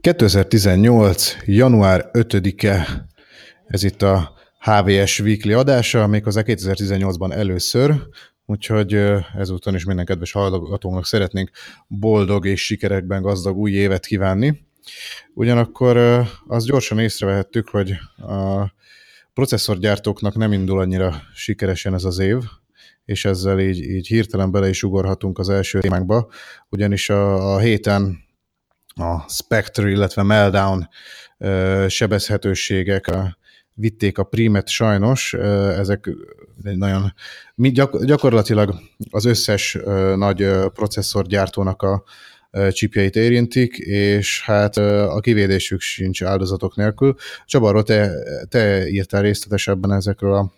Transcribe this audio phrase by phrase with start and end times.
[0.00, 1.36] 2018.
[1.44, 3.06] január 5-e,
[3.66, 7.94] ez itt a HVS Weekly adása, méghozzá 2018-ban először,
[8.46, 8.94] úgyhogy
[9.38, 11.50] ezúton is minden kedves hallgatónak szeretnénk
[11.86, 14.66] boldog és sikerekben gazdag új évet kívánni.
[15.34, 15.96] Ugyanakkor
[16.46, 18.72] azt gyorsan észrevehettük, hogy a
[19.34, 22.36] processzorgyártóknak nem indul annyira sikeresen ez az év,
[23.04, 26.30] és ezzel így, így hirtelen bele is ugorhatunk az első témánkba,
[26.68, 28.26] ugyanis a, a héten
[28.98, 30.88] a Spectre, illetve Meltdown
[31.88, 33.10] sebezhetőségek
[33.74, 35.32] vitték a primet sajnos,
[35.78, 36.10] ezek
[36.62, 37.14] egy nagyon,
[37.54, 38.74] gyak, gyakorlatilag
[39.10, 39.78] az összes
[40.16, 42.04] nagy processzorgyártónak a
[42.70, 47.14] csipjeit érintik, és hát a kivédésük sincs áldozatok nélkül.
[47.46, 48.10] Csaba, te,
[48.48, 50.52] te írtál részletesebben ezekről a,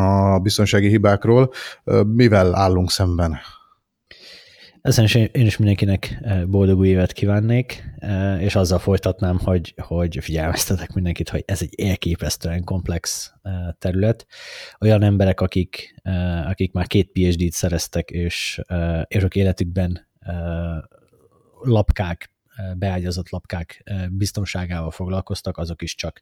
[0.00, 1.52] a biztonsági hibákról.
[2.06, 3.38] Mivel állunk szemben?
[4.82, 10.18] Ezen én is mindenkinek eh, boldog új évet kívánnék, eh, és azzal folytatnám, hogy, hogy
[10.20, 14.26] figyelmeztetek mindenkit, hogy ez egy elképesztően komplex eh, terület.
[14.80, 15.94] Olyan emberek, akik,
[16.44, 18.60] akik már két PhD-t szereztek, és
[19.08, 20.08] örök életükben
[21.60, 22.32] lapkák,
[22.76, 26.20] beágyazott lapkák biztonságával foglalkoztak, azok is csak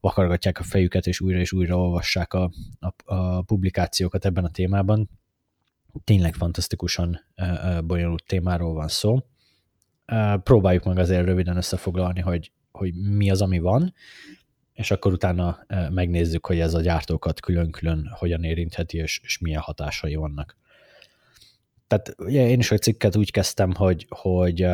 [0.00, 5.08] vakargatják a fejüket, és újra és újra olvassák a, a, a publikációkat ebben a témában
[6.04, 7.20] tényleg fantasztikusan
[7.84, 9.18] bonyolult témáról van szó.
[10.42, 13.94] Próbáljuk meg azért röviden összefoglalni, hogy, hogy mi az, ami van,
[14.72, 15.58] és akkor utána
[15.90, 20.56] megnézzük, hogy ez a gyártókat külön-külön hogyan érintheti, és, és milyen hatásai vannak.
[21.86, 24.66] Tehát ugye én is egy cikket úgy kezdtem, hogy, hogy,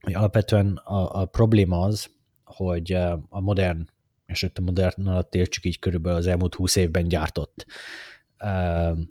[0.00, 2.10] hogy alapvetően a, a probléma az,
[2.44, 2.92] hogy
[3.28, 3.88] a modern,
[4.26, 7.66] és itt a modern alatt értsük így körülbelül az elmúlt húsz évben gyártott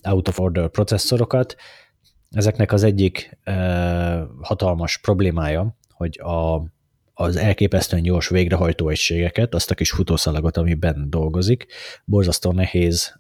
[0.08, 1.56] out of order processzorokat.
[2.30, 3.38] Ezeknek az egyik
[4.42, 6.64] hatalmas problémája, hogy a,
[7.14, 11.66] az elképesztően gyors végrehajtó egységeket, azt a kis futószalagot, amiben dolgozik,
[12.06, 13.20] borzasztó nehéz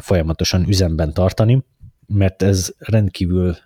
[0.00, 1.64] folyamatosan üzemben tartani,
[2.06, 3.56] mert ez rendkívül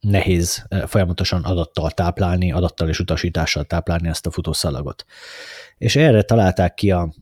[0.00, 5.04] nehéz folyamatosan adattal táplálni, adattal és utasítással táplálni ezt a futószalagot.
[5.78, 7.14] És erre találták ki a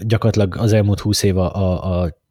[0.00, 2.22] gyakorlatilag az elmúlt húsz év a, a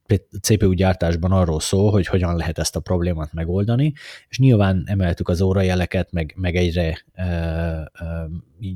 [0.42, 3.94] CPU gyártásban arról szól, hogy hogyan lehet ezt a problémát megoldani,
[4.28, 7.90] és nyilván emeltük az órajeleket, meg, meg egyre e, e,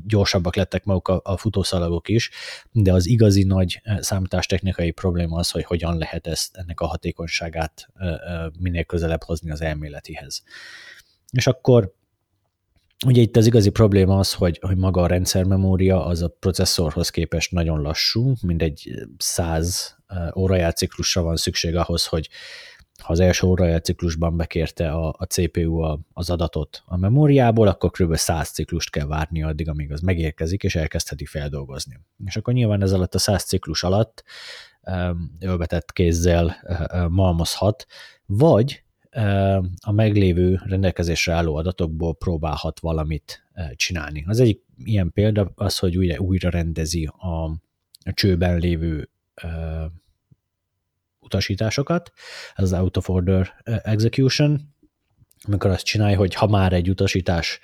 [0.06, 2.30] gyorsabbak lettek maguk a, a futószalagok is,
[2.72, 8.06] de az igazi nagy számítástechnikai probléma az, hogy hogyan lehet ezt, ennek a hatékonyságát e,
[8.06, 10.42] e, minél közelebb hozni az elméletihez.
[11.30, 11.96] És akkor
[13.06, 17.52] Ugye itt az igazi probléma az, hogy, hogy maga a rendszermemória az a processzorhoz képest
[17.52, 19.96] nagyon lassú, mindegy 100
[20.36, 22.28] órajátciklusra van szükség ahhoz, hogy
[23.02, 28.14] ha az első órajátciklusban bekérte a, a CPU a, az adatot a memóriából, akkor kb.
[28.14, 32.00] 100 ciklust kell várni addig, amíg az megérkezik, és elkezdheti feldolgozni.
[32.24, 34.24] És akkor nyilván ez alatt a 100 ciklus alatt
[35.40, 36.56] ölbetett kézzel
[37.08, 37.86] malmozhat,
[38.26, 38.82] vagy
[39.80, 44.24] a meglévő rendelkezésre álló adatokból próbálhat valamit csinálni.
[44.26, 47.44] Az egyik ilyen példa az, hogy újra, újra rendezi a,
[48.04, 49.10] a csőben lévő
[51.20, 52.12] utasításokat,
[52.54, 54.74] ez az out of order execution,
[55.42, 57.60] amikor azt csinálja, hogy ha már egy utasítás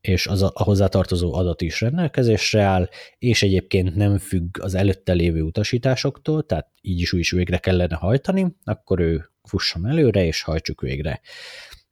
[0.00, 2.88] és az a, a hozzátartozó adat is rendelkezésre áll,
[3.18, 7.94] és egyébként nem függ az előtte lévő utasításoktól, tehát így is úgy is végre kellene
[7.94, 11.20] hajtani, akkor ő fusson előre, és hajtsuk végre.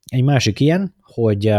[0.04, 1.54] Egy másik ilyen, hogy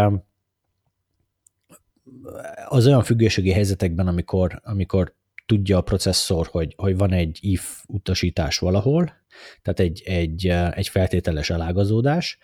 [2.66, 8.58] az olyan függőségi helyzetekben, amikor, amikor tudja a processzor, hogy, hogy van egy if utasítás
[8.58, 9.14] valahol,
[9.62, 12.38] tehát egy, egy, egy feltételes elágazódás,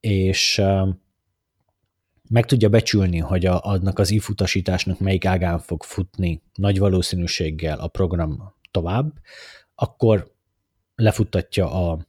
[0.00, 0.62] és
[2.28, 7.78] meg tudja becsülni, hogy a, annak az if utasításnak melyik ágán fog futni nagy valószínűséggel
[7.78, 9.12] a program tovább,
[9.74, 10.32] akkor
[10.94, 12.06] lefuttatja a,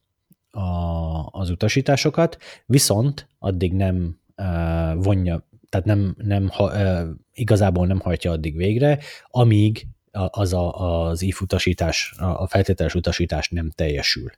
[0.55, 7.02] a, az utasításokat, viszont addig nem uh, vonja, tehát nem, nem uh,
[7.34, 13.72] igazából nem hajtja addig végre, amíg az a, az if utasítás, a feltételes utasítás nem
[13.75, 14.31] teljesül.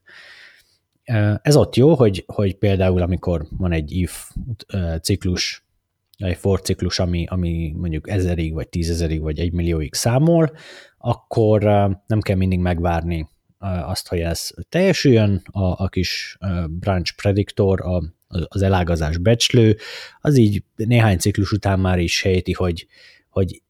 [1.42, 4.32] Ez ott jó, hogy, hogy például amikor van egy if
[5.02, 5.66] ciklus,
[6.18, 10.52] egy for ciklus, ami, ami mondjuk ezerig, vagy tízezerig, vagy egy millióig számol,
[10.98, 11.62] akkor
[12.08, 13.30] nem kell mindig megvárni
[13.60, 16.38] azt, hogy ez teljesüljön, a, a kis
[16.70, 18.04] branch predictor, a,
[18.48, 19.78] az elágazás becslő,
[20.22, 22.88] az így néhány ciklus után már is sejti, hogy,
[23.30, 23.62] hogy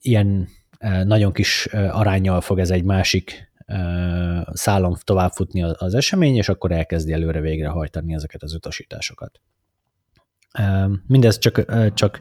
[0.00, 0.48] ilyen
[1.04, 3.52] nagyon kis arányjal fog ez egy másik
[4.52, 9.40] szálon továbbfutni az esemény, és akkor elkezdi előre végrehajtani ezeket az utasításokat.
[11.06, 11.64] Mindez csak,
[11.94, 12.20] csak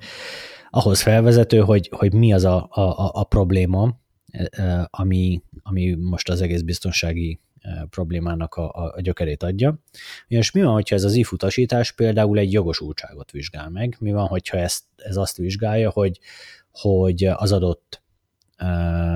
[0.70, 4.00] ahhoz felvezető, hogy, hogy mi az a, a, a probléma,
[4.90, 7.40] ami, ami most az egész biztonsági
[7.90, 9.80] problémának a, a gyökerét adja.
[10.28, 13.96] És mi van, hogyha ez az if utasítás például egy jogosultságot vizsgál meg?
[14.00, 16.20] Mi van, hogyha ezt, ez azt vizsgálja, hogy,
[16.72, 18.02] hogy az adott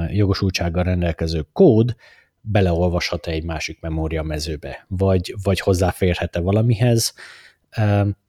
[0.10, 1.96] jogosultsággal rendelkező kód
[2.42, 7.14] beleolvashat-e egy másik memória mezőbe, vagy, vagy hozzáférhet-e valamihez,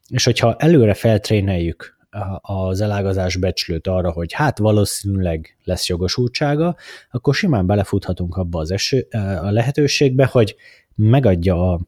[0.09, 2.04] és hogyha előre feltréneljük
[2.41, 6.77] az elágazás becslőt arra, hogy hát valószínűleg lesz jogosultsága,
[7.11, 9.07] akkor simán belefuthatunk abba az eső,
[9.43, 10.57] a lehetőségbe, hogy
[10.95, 11.81] megadja a,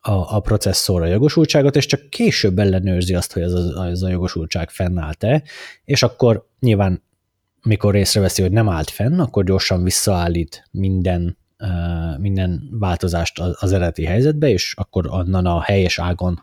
[0.00, 4.08] a, a processzor a jogosultságot, és csak később ellenőrzi azt, hogy ez a, ez a
[4.08, 5.42] jogosultság fennállt-e,
[5.84, 7.02] és akkor nyilván
[7.62, 11.38] mikor észreveszi, hogy nem állt fenn, akkor gyorsan visszaállít minden,
[12.18, 16.42] minden változást az eredeti helyzetbe, és akkor onnan a helyes ágon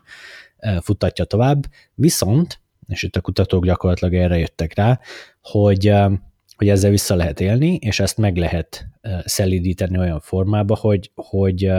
[0.80, 1.66] futtatja tovább.
[1.94, 2.59] Viszont,
[2.90, 5.00] és itt a kutatók gyakorlatilag erre jöttek rá,
[5.42, 5.92] hogy,
[6.56, 8.86] hogy ezzel vissza lehet élni, és ezt meg lehet
[9.24, 11.72] szelidíteni olyan formába, hogy, hogy,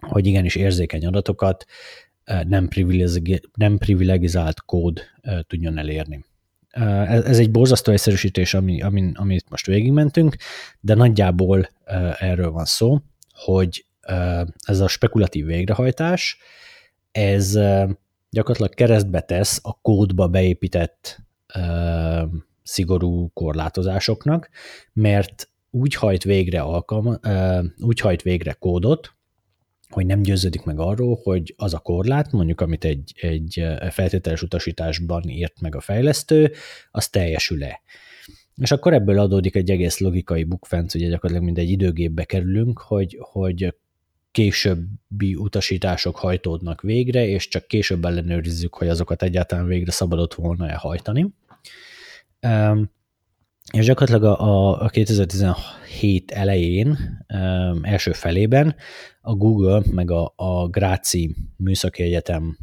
[0.00, 1.64] hogy igenis érzékeny adatokat
[2.24, 2.68] nem,
[3.54, 5.00] nem privilegizált kód
[5.46, 6.24] tudjon elérni.
[7.08, 10.36] Ez egy borzasztó egyszerűsítés, ami, amin, amit most végigmentünk,
[10.80, 11.68] de nagyjából
[12.18, 12.98] erről van szó,
[13.32, 13.86] hogy
[14.64, 16.38] ez a spekulatív végrehajtás,
[17.10, 17.58] ez
[18.30, 21.18] gyakorlatilag keresztbe tesz a kódba beépített
[22.62, 24.48] szigorú korlátozásoknak,
[24.92, 27.18] mert úgy hajt végre alkalma,
[27.78, 29.16] úgy hajt végre kódot,
[29.88, 35.28] hogy nem győződik meg arról, hogy az a korlát, mondjuk amit egy, egy feltételes utasításban
[35.28, 36.52] írt meg a fejlesztő,
[36.90, 37.82] az teljesül-e.
[38.54, 43.18] És akkor ebből adódik egy egész logikai bukfenc, ugye gyakorlatilag mind egy időgépbe kerülünk, hogy,
[43.20, 43.74] hogy
[44.30, 51.34] későbbi utasítások hajtódnak végre, és csak később ellenőrizzük, hogy azokat egyáltalán végre szabadott volna elhajtani.
[53.72, 56.98] És gyakorlatilag a, a 2017 elején,
[57.82, 58.76] első felében
[59.20, 62.58] a Google meg a, a Gráci Műszaki Egyetem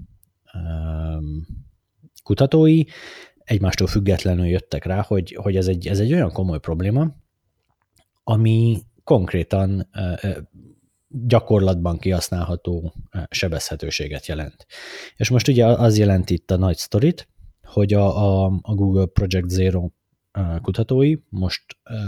[2.23, 2.83] kutatói
[3.43, 7.15] egymástól függetlenül jöttek rá, hogy, hogy ez, egy, ez egy olyan komoly probléma,
[8.23, 9.89] ami konkrétan
[11.23, 12.93] gyakorlatban kihasználható
[13.29, 14.65] sebezhetőséget jelent.
[15.15, 17.27] És most ugye az jelent itt a nagy sztorit,
[17.63, 19.89] hogy a, a, a Google Project Zero
[20.61, 21.63] kutatói most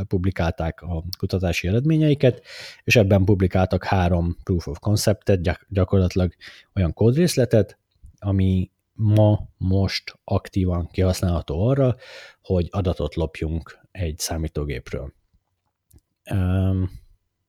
[0.07, 2.42] publikálták a kutatási eredményeiket,
[2.83, 6.33] és ebben publikáltak három proof of conceptet, gyakorlatilag
[6.75, 7.80] olyan kódrészletet,
[8.19, 11.95] ami ma most aktívan kihasználható arra,
[12.42, 15.13] hogy adatot lopjunk egy számítógépről.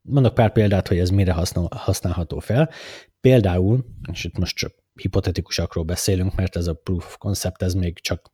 [0.09, 1.35] Mondok pár példát, hogy ez mire
[1.71, 2.71] használható fel.
[3.21, 8.01] Például, és itt most csak hipotetikusakról beszélünk, mert ez a proof of concept, ez még
[8.01, 8.33] csak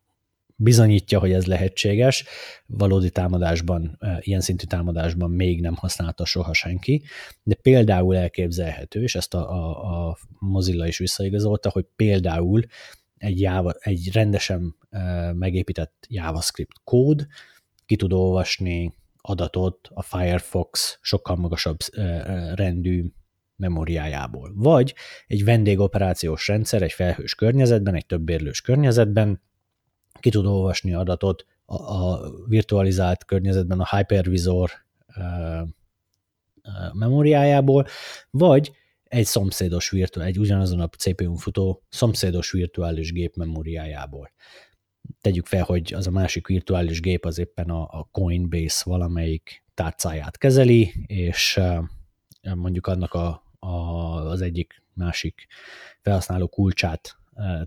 [0.57, 2.25] bizonyítja, hogy ez lehetséges.
[2.67, 7.03] Valódi támadásban, ilyen szintű támadásban még nem használta soha senki,
[7.43, 12.63] de például elképzelhető, és ezt a, a, a Mozilla is visszaigazolta, hogy például
[13.17, 14.77] egy, Java, egy rendesen
[15.33, 17.27] megépített JavaScript kód
[17.87, 18.95] ki tud olvasni
[19.27, 21.79] adatot a Firefox sokkal magasabb
[22.55, 23.05] rendű
[23.57, 24.53] memóriájából.
[24.55, 24.95] Vagy
[25.27, 29.43] egy vendégoperációs rendszer egy felhős környezetben, egy többérlős környezetben
[30.21, 34.71] ki tud olvasni adatot a, a virtualizált környezetben a hypervisor
[36.93, 37.87] memóriájából,
[38.31, 38.73] vagy
[39.05, 44.31] egy szomszédos virtuális, egy ugyanazon a CPU-n futó szomszédos virtuális gép memóriájából.
[45.21, 50.39] Tegyük fel, hogy az a másik virtuális gép az éppen a, a Coinbase valamelyik tárcáját
[50.39, 51.61] kezeli, és
[52.55, 53.75] mondjuk annak a, a,
[54.27, 55.47] az egyik másik
[56.01, 57.19] felhasználó kulcsát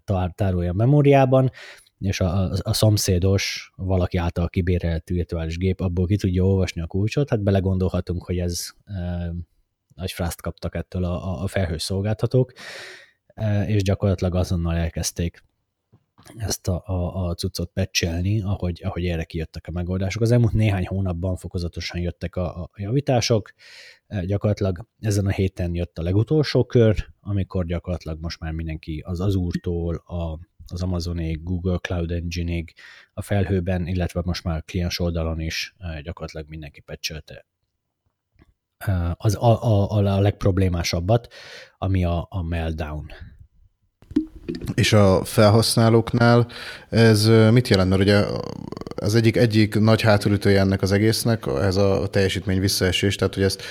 [0.07, 1.51] uh, tárolja a memóriában,
[1.99, 6.87] és a, a, a szomszédos, valaki által kibérelt virtuális gép abból ki tudja olvasni a
[6.87, 9.31] kulcsot, hát belegondolhatunk, hogy ez e,
[9.95, 12.53] nagy frászt kaptak ettől a, a felhős szolgáltatók,
[13.27, 15.43] e, és gyakorlatilag azonnal elkezdték
[16.35, 20.21] ezt a, a, a cuccot pecselni, ahogy, ahogy erre kijöttek a megoldások.
[20.21, 23.51] Az elmúlt néhány hónapban fokozatosan jöttek a, a javítások,
[24.07, 29.19] e, gyakorlatilag ezen a héten jött a legutolsó kör, amikor gyakorlatilag most már mindenki az
[29.19, 32.73] Azure-tól, a az Amazonig, Google Cloud Engine-ig
[33.13, 37.45] a felhőben, illetve most már kliens oldalon is eh, gyakorlatilag mindenki pecselte
[38.77, 41.33] eh, az a, a, a legproblémásabbat,
[41.77, 43.11] ami a, a meltdown.
[44.73, 46.47] És a felhasználóknál
[46.89, 47.89] ez mit jelent?
[47.89, 48.23] Mert ugye
[48.95, 53.61] az egyik, egyik nagy hátulütője ennek az egésznek, ez a teljesítmény visszaesés, tehát hogy ezt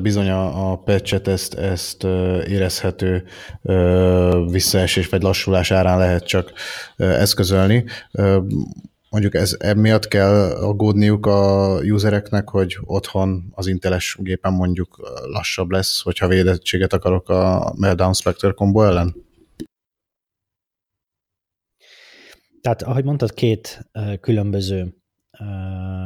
[0.00, 2.04] bizony a, a patchet ezt, ezt
[2.46, 3.24] érezhető
[4.50, 6.52] visszaesés vagy lassulás árán lehet csak
[6.96, 7.84] eszközölni.
[9.10, 14.96] Mondjuk ez emiatt kell aggódniuk a usereknek, hogy otthon az inteles gépen mondjuk
[15.32, 19.14] lassabb lesz, hogyha védettséget akarok a Meltdown Spectre combo ellen?
[22.62, 23.90] Tehát, ahogy mondtad, két
[24.20, 24.94] különböző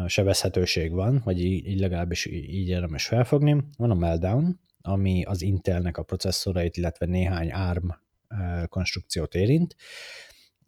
[0.07, 3.65] sebezhetőség van, vagy így, legalábbis így érdemes felfogni.
[3.77, 7.89] Van a Meltdown, ami az Intelnek a processzorait, illetve néhány ARM
[8.69, 9.77] konstrukciót érint.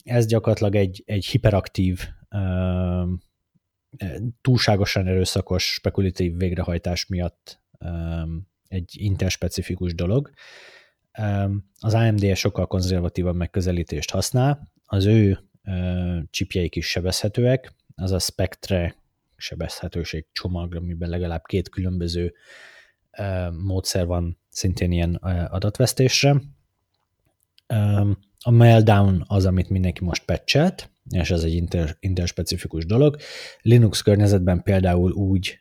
[0.05, 2.09] Ez gyakorlatilag egy, egy hiperaktív,
[4.41, 7.63] túlságosan erőszakos, spekulatív végrehajtás miatt
[8.69, 10.31] egy Intel-specifikus dolog.
[11.79, 15.48] Az AMD sokkal konzervatívabb megközelítést használ, az ő
[16.31, 18.95] csipjeik is sebezhetőek, az a Spectre
[19.37, 22.35] sebezhetőség csomag, amiben legalább két különböző
[23.65, 25.15] módszer van szintén ilyen
[25.51, 26.43] adatvesztésre.
[28.45, 33.17] A Meltdown az, amit mindenki most patchelt, és ez egy inter, interspecifikus dolog.
[33.63, 35.59] Linux környezetben például úgy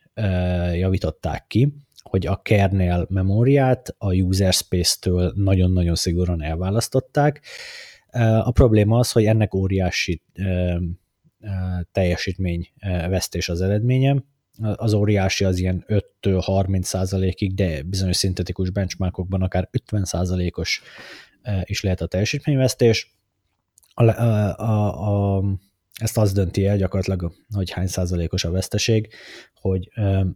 [0.72, 7.42] javították ki, hogy a kernel memóriát a user space-től nagyon-nagyon szigorúan elválasztották.
[8.42, 10.22] A probléma az, hogy ennek óriási
[11.92, 12.68] teljesítmény
[13.08, 14.22] vesztés az eredménye.
[14.74, 15.84] Az óriási az ilyen
[16.22, 20.82] 5-30 százalékig, de bizonyos szintetikus benchmarkokban akár 50 százalékos
[21.62, 23.16] is lehet a teljesítményvesztés.
[23.94, 25.44] A, a, a, a,
[26.00, 29.08] ezt az dönti el gyakorlatilag, hogy hány százalékos a veszteség,
[29.54, 29.88] hogy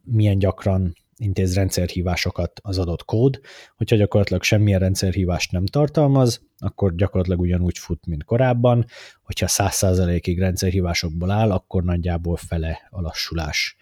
[0.05, 3.41] milyen gyakran intéz rendszerhívásokat az adott kód,
[3.77, 8.87] hogyha gyakorlatilag semmilyen rendszerhívást nem tartalmaz, akkor gyakorlatilag ugyanúgy fut, mint korábban,
[9.23, 13.77] hogyha 100%-ig rendszerhívásokból áll, akkor nagyjából fele a lassulás.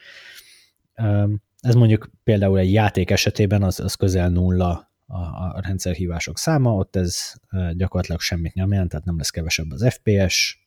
[1.60, 7.34] Ez mondjuk például egy játék esetében az, az közel nulla a, rendszerhívások száma, ott ez
[7.72, 10.58] gyakorlatilag semmit nem jelent, tehát nem lesz kevesebb az FPS,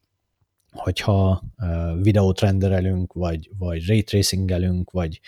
[0.71, 1.43] hogyha
[2.01, 5.19] videót renderelünk, vagy, vagy ray tracingelünk, vagy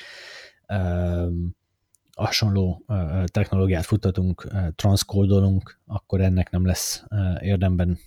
[2.15, 2.85] hasonló
[3.25, 7.03] technológiát futtatunk, transzkódolunk, akkor ennek nem lesz
[7.39, 7.99] érdemben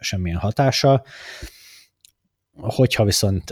[0.00, 1.04] semmilyen hatása.
[2.52, 3.50] Hogyha viszont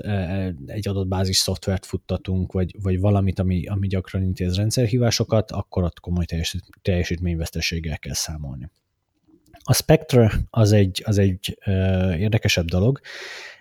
[0.67, 6.01] egy adott bázis szoftvert futtatunk, vagy, vagy valamit, ami, ami gyakran intéz rendszerhívásokat, akkor ott
[6.01, 6.25] komoly
[6.83, 8.71] teljesítményveszteséggel kell számolni.
[9.65, 11.59] A Spectre az egy, az egy
[12.19, 13.01] érdekesebb dolog,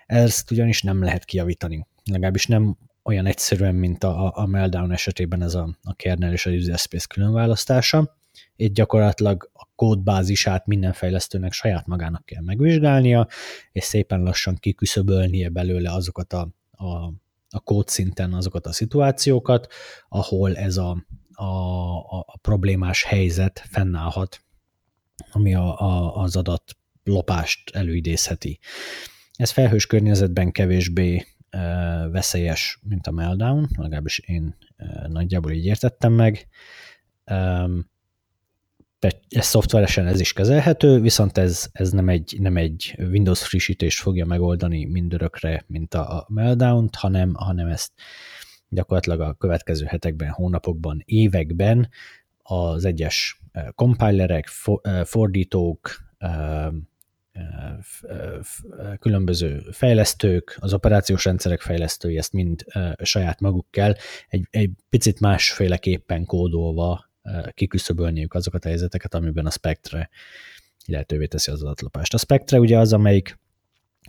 [0.06, 1.86] ezt ugyanis nem lehet kijavítani.
[2.04, 6.50] Legalábbis nem olyan egyszerűen, mint a, a Meltdown esetében ez a, a kernel és a
[6.50, 8.16] user space különválasztása.
[8.56, 13.28] Itt gyakorlatilag a kódbázisát minden fejlesztőnek saját magának kell megvizsgálnia,
[13.72, 16.86] és szépen lassan kiküszöbölnie belőle azokat a, a,
[17.48, 19.72] a kódszinten azokat a szituációkat,
[20.08, 21.44] ahol ez a, a,
[22.18, 24.44] a, problémás helyzet fennállhat,
[25.32, 28.58] ami a, a, az adat lopást előidézheti.
[29.32, 31.26] Ez felhős környezetben kevésbé
[32.10, 34.56] veszélyes, mint a Meltdown, legalábbis én
[35.06, 36.48] nagyjából így értettem meg.
[39.28, 44.26] Ez szoftveresen ez is kezelhető, viszont ez, ez nem, egy, nem egy Windows frissítést fogja
[44.26, 47.92] megoldani mindörökre, mint a Meltdown-t, hanem, hanem ezt
[48.68, 51.88] gyakorlatilag a következő hetekben, hónapokban, években
[52.42, 53.40] az egyes
[53.74, 54.46] compilerek,
[55.04, 55.90] fordítók,
[58.98, 62.64] különböző fejlesztők, az operációs rendszerek fejlesztői ezt mind
[63.02, 63.66] saját maguk
[64.28, 67.10] egy, egy picit másféleképpen kódolva
[67.54, 70.10] kiküszöbölniük azokat a helyzeteket, amiben a Spectre
[70.86, 72.14] lehetővé teszi az adatlopást.
[72.14, 73.38] A Spectre ugye az, amelyik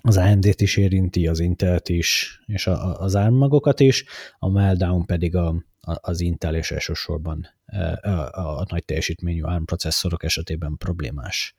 [0.01, 4.05] az AMD-t is érinti, az Intel-t is, és a, az ARM magokat is,
[4.39, 5.47] a Meltdown pedig a,
[5.81, 7.47] a, az Intel és elsősorban
[8.01, 11.55] a, a, a nagy teljesítményű ARM processzorok esetében problémás.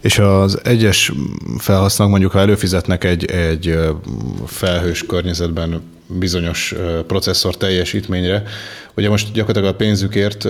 [0.00, 1.12] És az egyes
[1.58, 3.78] felhasználók mondjuk, ha előfizetnek egy, egy
[4.46, 6.74] felhős környezetben bizonyos
[7.06, 8.42] processzor teljesítményre,
[8.96, 10.44] ugye most gyakorlatilag a pénzükért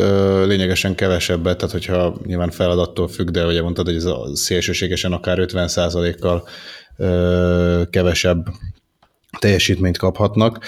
[0.46, 5.38] lényegesen kevesebbet, tehát hogyha nyilván feladattól függ, de ugye mondtad, hogy ez a szélsőségesen akár
[5.40, 6.48] 50%-kal
[7.90, 8.46] kevesebb
[9.38, 10.64] teljesítményt kaphatnak.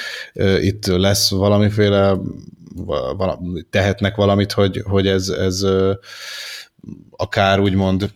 [0.61, 2.17] Itt lesz valamiféle,
[3.71, 5.65] tehetnek valamit, hogy, hogy ez, ez
[7.11, 8.11] akár úgymond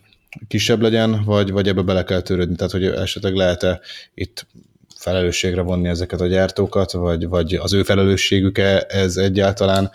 [0.47, 2.55] kisebb legyen, vagy, vagy ebbe bele kell törődni?
[2.55, 3.79] Tehát, hogy esetleg lehet-e
[4.13, 4.47] itt
[4.95, 9.91] felelősségre vonni ezeket a gyártókat, vagy, vagy az ő felelősségük-e ez egyáltalán?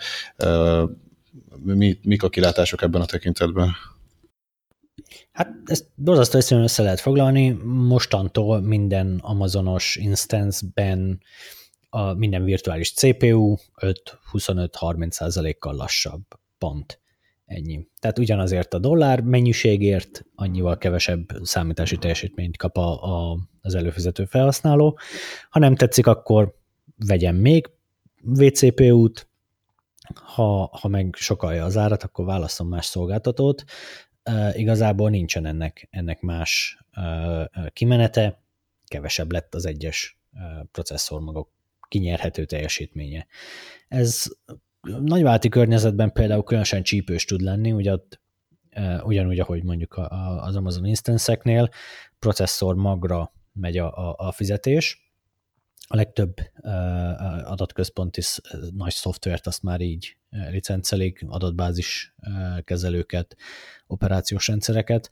[1.63, 3.75] Mi, mik a kilátások ebben a tekintetben?
[5.31, 7.49] Hát ezt borzasztó egyszerűen össze lehet foglalni.
[7.63, 11.21] Mostantól minden Amazonos instance-ben
[11.89, 13.55] a minden virtuális CPU
[14.33, 16.21] 5-25-30 százalékkal lassabb.
[16.57, 16.99] Pont.
[17.49, 17.87] Ennyi.
[17.99, 24.99] Tehát ugyanazért a dollár mennyiségért annyival kevesebb számítási teljesítményt kap a, a, az előfizető felhasználó.
[25.49, 26.55] Ha nem tetszik, akkor
[26.97, 27.69] vegyen még
[28.21, 29.29] VCPU-t,
[30.13, 33.63] ha, ha meg sokalja az árat, akkor válaszol más szolgáltatót.
[34.29, 38.41] Uh, igazából nincsen ennek, ennek más uh, kimenete,
[38.85, 41.49] kevesebb lett az egyes uh, processzormagok
[41.87, 43.27] kinyerhető teljesítménye.
[43.87, 44.25] Ez
[44.81, 48.21] nagyválti környezetben például különösen csípős tud lenni, ugye ott,
[49.03, 49.97] ugyanúgy, ahogy mondjuk
[50.39, 51.69] az Amazon Instance-eknél,
[52.19, 55.07] processzor magra megy a, a, a fizetés,
[55.91, 58.21] a legtöbb uh, adatközponti
[58.75, 62.15] nagy szoftvert azt már így licencelik, adatbázis
[62.63, 63.35] kezelőket,
[63.87, 65.09] operációs rendszereket,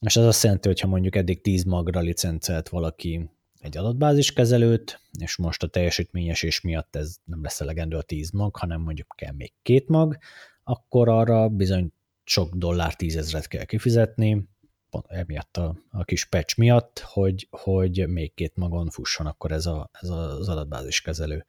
[0.00, 5.00] és ez azt jelenti, hogy ha mondjuk eddig 10 magra licencelt valaki egy adatbázis kezelőt,
[5.20, 9.32] és most a teljesítményesés miatt ez nem lesz elegendő a 10 mag, hanem mondjuk kell
[9.32, 10.18] még két mag,
[10.64, 11.92] akkor arra bizony
[12.24, 14.48] sok dollár tízezret kell kifizetni,
[14.90, 19.66] pont emiatt a, a kis patch miatt, hogy, hogy még két magon fusson akkor ez,
[19.66, 21.46] a, ez az adatbázis kezelő.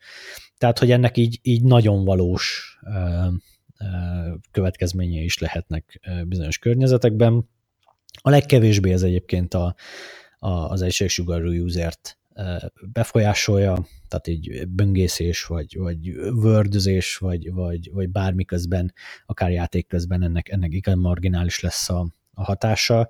[0.58, 3.28] Tehát, hogy ennek így, így nagyon valós ö,
[3.80, 3.86] ö,
[4.52, 7.50] következményei is lehetnek bizonyos környezetekben.
[8.22, 9.76] A legkevésbé ez egyébként a,
[10.40, 12.20] az egységsugarú usert
[12.92, 18.94] befolyásolja, tehát így böngészés, vagy, vagy wordözés, vagy, vagy, vagy bármi közben,
[19.26, 23.08] akár játék közben ennek, ennek igen marginális lesz a, a hatása.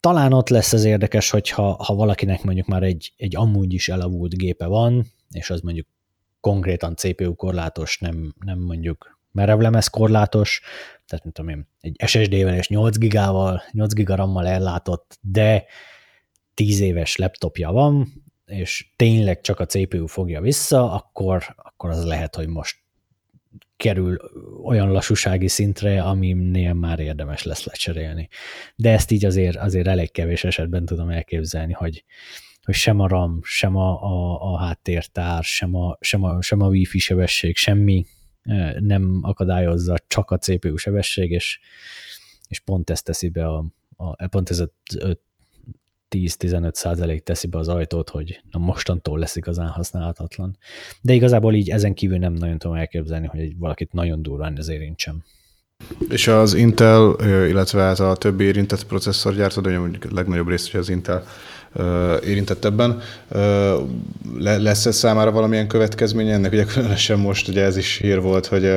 [0.00, 4.36] Talán ott lesz az érdekes, hogyha ha valakinek mondjuk már egy, egy amúgy is elavult
[4.36, 5.86] gépe van, és az mondjuk
[6.40, 10.60] konkrétan CPU korlátos, nem, nem mondjuk merevlemez korlátos,
[11.06, 15.64] tehát mint tudom én, egy SSD-vel és 8 gigával, 8 gigarammal ellátott, de
[16.56, 22.34] 10 éves laptopja van, és tényleg csak a CPU fogja vissza, akkor, akkor az lehet,
[22.36, 22.76] hogy most
[23.76, 24.18] kerül
[24.64, 28.28] olyan lassúsági szintre, aminél már érdemes lesz lecserélni.
[28.76, 32.04] De ezt így azért, azért elég kevés esetben tudom elképzelni, hogy,
[32.62, 36.68] hogy sem a RAM, sem a, a, a háttértár, sem a, sem, a, sem a
[36.68, 38.04] Wi-Fi sebesség, semmi
[38.78, 41.60] nem akadályozza, csak a CPU sebesség, és,
[42.48, 43.64] és pont ezt teszi be a,
[43.96, 44.70] a pont ez a
[46.24, 50.58] 10-15 százalék teszi be az ajtót, hogy na mostantól lesz igazán használhatatlan.
[51.00, 55.24] De igazából így ezen kívül nem nagyon tudom elképzelni, hogy valakit nagyon durván ez érintsem.
[56.08, 57.16] És az Intel,
[57.48, 61.24] illetve hát a többi érintett processzorgyártó, de mondjuk a legnagyobb rész, hogy az Intel
[62.24, 63.00] érintett ebben.
[64.38, 66.52] Lesz ez számára valamilyen következménye ennek?
[66.52, 68.70] Ugye különösen most ugye ez is hír volt, hogy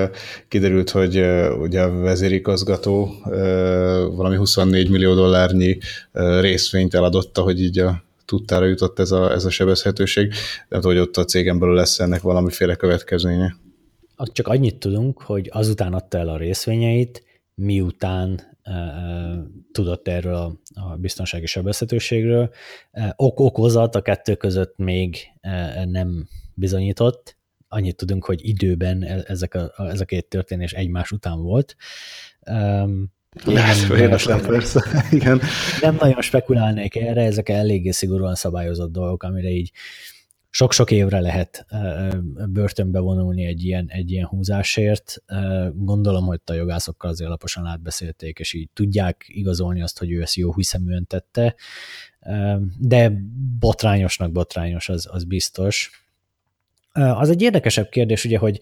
[0.47, 1.25] kiderült, hogy
[1.59, 3.11] ugye a vezérigazgató
[4.15, 5.77] valami 24 millió dollárnyi
[6.39, 10.33] részvényt eladotta, hogy így a tudtára jutott ez a, ez a sebezhetőség.
[10.69, 13.55] Nem tudom, hogy ott a cégen belül lesz ennek valamiféle következménye.
[14.31, 17.23] Csak annyit tudunk, hogy azután adta el a részvényeit,
[17.55, 18.48] miután
[19.71, 22.53] tudott erről a, a biztonsági sebezhetőségről.
[23.15, 25.17] Ok okozat a kettő között még
[25.85, 27.37] nem bizonyított.
[27.67, 31.75] Annyit tudunk, hogy időben e, ezek a, ez a két történés egymás után volt.
[33.45, 35.41] Lehet, véletlen persze, igen.
[35.81, 39.71] Nem nagyon spekulálnék erre, ezek eléggé szigorúan szabályozott dolgok, amire így
[40.49, 41.65] sok-sok évre lehet
[42.49, 45.23] börtönbe vonulni egy ilyen, egy ilyen húzásért.
[45.73, 50.35] Gondolom, hogy a jogászokkal azért alaposan átbeszélték, és így tudják igazolni azt, hogy ő ezt
[50.35, 51.55] jó hiszeműen tette,
[52.79, 53.11] de
[53.59, 56.03] botrányosnak botrányos, az, az biztos.
[56.91, 58.59] Az egy érdekesebb kérdés, ugye, hogy,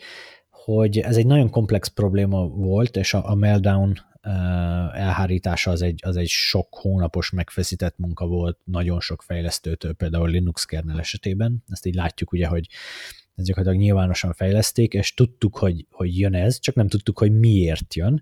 [0.49, 4.05] hogy ez egy nagyon komplex probléma volt, és a, a Meltdown
[4.93, 10.65] elhárítása az egy, az egy sok hónapos megfeszített munka volt nagyon sok fejlesztőtől, például Linux
[10.65, 11.63] kernel esetében.
[11.67, 12.67] Ezt így látjuk ugye, hogy
[13.35, 17.93] ez gyakorlatilag nyilvánosan fejleszték, és tudtuk, hogy, hogy jön ez, csak nem tudtuk, hogy miért
[17.93, 18.21] jön,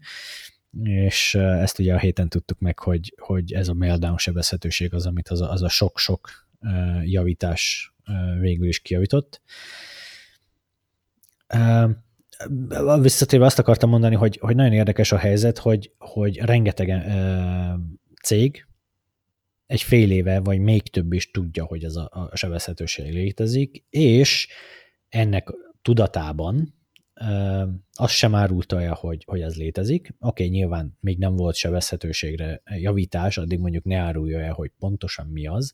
[0.83, 5.29] és ezt ugye a héten tudtuk meg, hogy, hogy ez a meltdown sebezhetőség az, amit
[5.29, 6.29] az a, az a sok-sok
[7.03, 7.93] javítás
[8.39, 9.41] végül is kijavított
[13.01, 17.03] visszatérve azt akartam mondani, hogy, hogy nagyon érdekes a helyzet, hogy, hogy rengeteg
[18.23, 18.65] cég
[19.65, 24.47] egy fél éve, vagy még több is tudja, hogy ez a, a sebezhetőség létezik, és
[25.09, 25.49] ennek
[25.81, 26.73] tudatában
[27.93, 30.07] azt sem árulta el, hogy, hogy ez létezik.
[30.07, 35.27] Oké, okay, nyilván még nem volt sebezhetőségre javítás, addig mondjuk ne árulja el, hogy pontosan
[35.27, 35.73] mi az,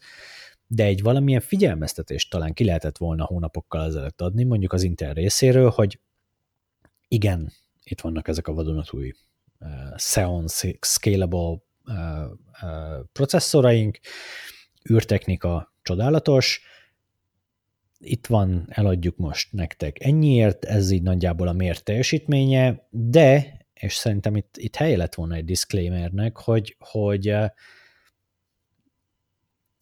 [0.67, 5.69] de egy valamilyen figyelmeztetést talán ki lehetett volna hónapokkal ezelőtt adni, mondjuk az Intel részéről,
[5.69, 5.99] hogy
[7.11, 7.51] igen,
[7.83, 9.13] itt vannak ezek a vadonatúj
[9.59, 10.47] uh, Xeon
[10.79, 13.99] Scalable uh, processzoraink,
[14.91, 16.61] űrtechnika csodálatos,
[17.99, 24.35] itt van, eladjuk most nektek ennyiért, ez így nagyjából a mért teljesítménye, de, és szerintem
[24.35, 27.35] itt, itt helye lett volna egy disclaimernek, hogy, hogy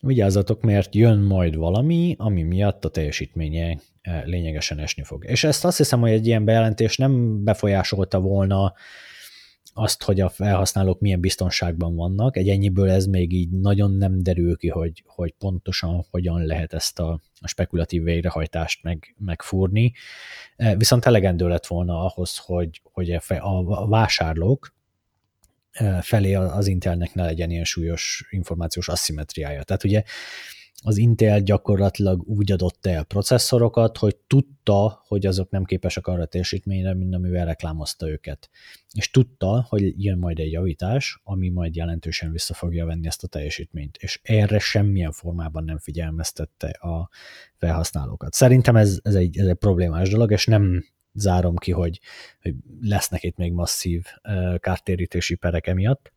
[0.01, 3.79] vigyázzatok, mert jön majd valami, ami miatt a teljesítménye
[4.25, 5.25] lényegesen esni fog.
[5.27, 8.73] És ezt azt hiszem, hogy egy ilyen bejelentés nem befolyásolta volna
[9.73, 12.37] azt, hogy a felhasználók milyen biztonságban vannak.
[12.37, 16.99] Egy ennyiből ez még így nagyon nem derül ki, hogy, hogy pontosan hogyan lehet ezt
[16.99, 19.93] a, a spekulatív végrehajtást meg, megfúrni.
[20.55, 24.78] E, viszont elegendő lett volna ahhoz, hogy, hogy a vásárlók e,
[26.01, 29.63] felé az Intelnek ne legyen ilyen súlyos információs asszimetriája.
[29.63, 30.03] Tehát ugye
[30.81, 36.93] az Intel gyakorlatilag úgy adott el processzorokat, hogy tudta, hogy azok nem képesek arra teljesítményre,
[36.93, 38.49] mint amivel reklámozta őket.
[38.93, 43.27] És tudta, hogy jön majd egy javítás, ami majd jelentősen vissza fogja venni ezt a
[43.27, 43.97] teljesítményt.
[43.97, 47.09] És erre semmilyen formában nem figyelmeztette a
[47.57, 48.33] felhasználókat.
[48.33, 51.99] Szerintem ez, ez, egy, ez egy problémás dolog, és nem zárom ki, hogy,
[52.41, 54.05] hogy lesznek itt még masszív
[54.59, 56.11] kártérítési perek emiatt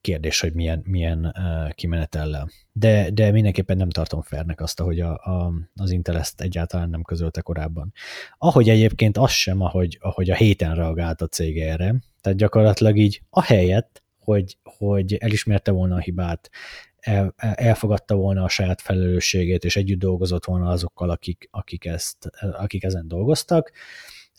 [0.00, 1.34] kérdés, hogy milyen, milyen
[1.74, 2.50] kimenetellel.
[2.72, 7.02] De, de mindenképpen nem tartom fernek azt, hogy a, a, az Intel ezt egyáltalán nem
[7.02, 7.92] közölte korábban.
[8.38, 13.22] Ahogy egyébként az sem, ahogy, ahogy a héten reagált a cég erre, tehát gyakorlatilag így
[13.30, 16.50] a helyet, hogy, hogy elismerte volna a hibát,
[17.00, 22.84] el, elfogadta volna a saját felelősségét, és együtt dolgozott volna azokkal, akik, akik, ezt, akik
[22.84, 23.72] ezen dolgoztak,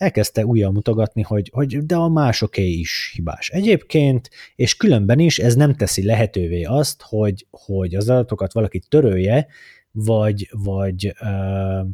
[0.02, 3.50] elkezdte újra mutogatni, hogy, hogy de a másoké is hibás.
[3.50, 9.48] Egyébként, és különben is ez nem teszi lehetővé azt, hogy, hogy az adatokat valaki törölje,
[9.92, 11.88] vagy, vagy, uh,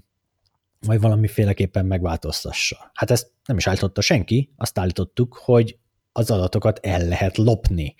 [0.80, 2.92] vagy valamiféleképpen megváltoztassa.
[2.94, 5.78] Hát ezt nem is állította senki, azt állítottuk, hogy
[6.12, 7.96] az adatokat el lehet lopni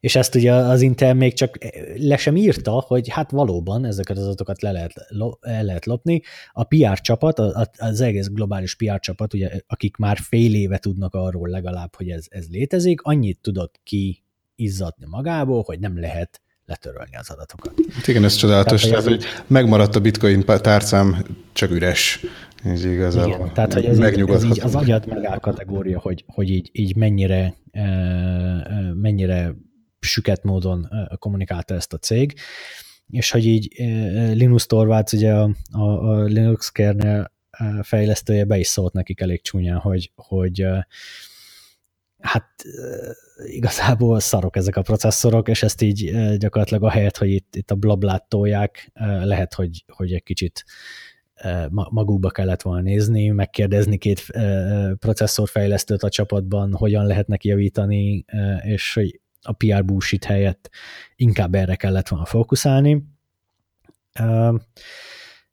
[0.00, 1.58] és ezt ugye az Intel még csak
[1.96, 4.92] le sem írta, hogy hát valóban ezeket az adatokat le lehet,
[5.40, 6.22] el lehet lopni.
[6.52, 7.38] A PR csapat,
[7.78, 12.24] az egész globális PR csapat, ugye, akik már fél éve tudnak arról legalább, hogy ez,
[12.28, 14.22] ez létezik, annyit tudott ki
[14.56, 17.74] izzadni magából, hogy nem lehet letörölni az adatokat.
[17.90, 18.82] Hát igen, ez csodálatos.
[18.82, 22.24] Tehát, tehát, hogy megmaradt a bitcoin tárcám, csak üres.
[22.64, 26.50] Ez igazából igen, tehát, hogy ez, így, ez így az agyat megáll kategória, hogy, hogy
[26.50, 27.54] így, így mennyire,
[28.94, 29.54] mennyire
[30.00, 32.34] süket módon kommunikálta ezt a cég,
[33.10, 33.72] és hogy így
[34.32, 37.32] Linus Torvalds, ugye a, a, Linux kernel
[37.82, 40.66] fejlesztője be is szólt nekik elég csúnyán, hogy, hogy
[42.18, 42.48] hát
[43.46, 47.74] igazából szarok ezek a processzorok, és ezt így gyakorlatilag a helyet, hogy itt, itt a
[47.74, 48.90] blablát tolják,
[49.22, 50.64] lehet, hogy, hogy egy kicsit
[51.70, 54.26] magukba kellett volna nézni, megkérdezni két
[54.98, 58.24] processzorfejlesztőt a csapatban, hogyan lehet neki javítani,
[58.62, 60.70] és hogy a PR bullshit helyett
[61.16, 63.04] inkább erre kellett volna fókuszálni.
[64.20, 64.60] Uh,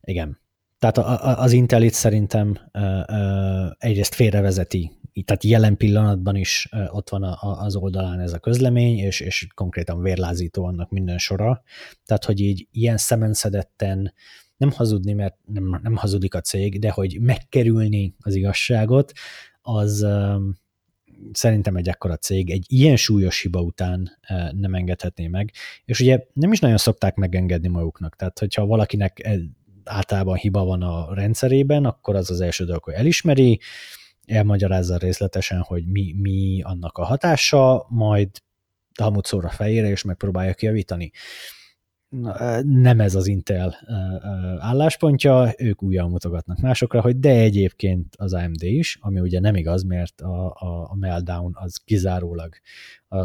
[0.01, 0.39] igen.
[0.79, 4.91] Tehát a, a, az Intel itt szerintem uh, uh, egyrészt félrevezeti,
[5.25, 9.19] tehát jelen pillanatban is uh, ott van a, a, az oldalán ez a közlemény, és,
[9.19, 11.61] és konkrétan vérlázító annak minden sora.
[12.05, 14.13] Tehát, hogy így ilyen szemenszedetten
[14.57, 19.11] nem hazudni, mert nem, nem hazudik a cég, de hogy megkerülni az igazságot,
[19.61, 20.05] az,
[21.31, 25.51] szerintem egy ekkora cég egy ilyen súlyos hiba után eh, nem engedhetné meg.
[25.85, 28.15] És ugye nem is nagyon szokták megengedni maguknak.
[28.15, 29.29] Tehát, hogyha valakinek
[29.83, 33.59] általában hiba van a rendszerében, akkor az az első dolog, hogy elismeri,
[34.25, 38.29] elmagyarázza részletesen, hogy mi, mi annak a hatása, majd
[38.99, 41.11] hamut szóra fejére, és megpróbálja kijavítani
[42.63, 43.75] nem ez az Intel
[44.59, 49.83] álláspontja, ők újra mutogatnak másokra, hogy de egyébként az AMD is, ami ugye nem igaz,
[49.83, 52.53] mert a, a, a Meltdown az kizárólag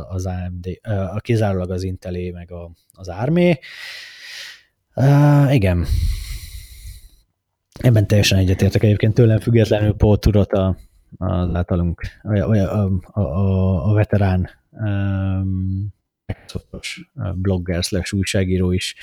[0.08, 0.66] az AMD,
[1.14, 3.58] a kizárólag az Intelé, meg a, az ARMé.
[4.94, 5.86] Uh, igen.
[7.80, 10.76] Ebben teljesen egyetértek egyébként tőlem függetlenül Paul Turot a,
[11.18, 15.98] a, általunk, a, a, a, a, a veterán um,
[16.38, 18.94] Microsoftos blogger slash újságíró is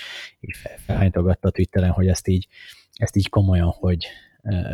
[0.86, 2.48] felhánytogatta Twitteren, hogy ezt így,
[2.94, 4.06] ezt így komolyan, hogy,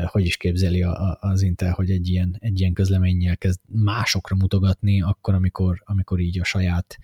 [0.06, 0.86] hogy is képzeli
[1.20, 6.40] az Intel, hogy egy ilyen, egy ilyen közleménnyel kezd másokra mutogatni, akkor, amikor, amikor így
[6.40, 6.98] a saját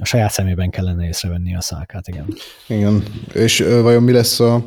[0.00, 2.26] a saját szemében kellene észrevenni a szálkát, igen.
[2.66, 4.66] Igen, és vajon mi lesz a